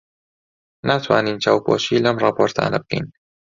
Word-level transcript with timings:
ناتوانین 0.87 1.37
چاوپۆشی 1.43 2.03
لەم 2.05 2.15
ڕاپۆرتانە 2.23 2.77
بکەین. 2.83 3.05